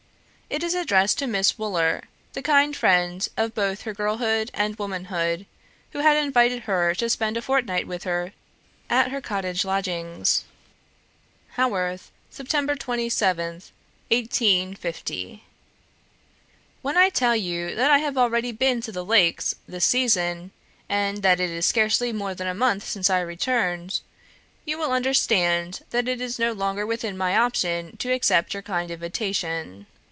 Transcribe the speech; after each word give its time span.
It 0.53 0.63
is 0.63 0.73
addressed 0.73 1.17
to 1.19 1.27
Miss 1.27 1.57
Wooler, 1.57 2.09
the 2.33 2.41
kind 2.41 2.75
friend 2.75 3.25
of 3.37 3.55
both 3.55 3.83
her 3.83 3.93
girlhood 3.93 4.51
and 4.53 4.75
womanhood, 4.77 5.45
who 5.93 5.99
had 5.99 6.17
invited 6.17 6.63
her 6.63 6.93
to 6.95 7.09
spend 7.09 7.37
a 7.37 7.41
fortnight 7.41 7.87
with 7.87 8.03
her 8.03 8.33
at 8.89 9.11
her 9.11 9.21
cottage 9.21 9.63
lodgings. 9.63 10.43
"Haworth, 11.55 12.11
Sept. 12.33 12.49
27th, 12.49 13.71
1850. 14.11 15.45
"When 16.81 16.97
I 16.97 17.07
tell 17.07 17.33
you 17.35 17.73
that 17.73 17.89
I 17.89 17.99
have 17.99 18.17
already 18.17 18.51
been 18.51 18.81
to 18.81 18.91
the 18.91 19.05
Lakes 19.05 19.55
this 19.69 19.85
season, 19.85 20.51
and 20.89 21.19
that 21.23 21.39
it 21.39 21.49
is 21.49 21.65
scarcely 21.65 22.11
more 22.11 22.33
than 22.35 22.47
a 22.47 22.53
month 22.53 22.83
since 22.85 23.09
I 23.09 23.21
returned, 23.21 24.01
you 24.65 24.77
will 24.77 24.91
understand 24.91 25.79
that 25.91 26.09
it 26.09 26.19
is 26.19 26.37
no 26.37 26.51
longer 26.51 26.85
within 26.85 27.17
my 27.17 27.37
option 27.37 27.95
to 27.99 28.11
accept 28.11 28.53
your 28.53 28.61
kind 28.63 28.91
invitation. 28.91 29.87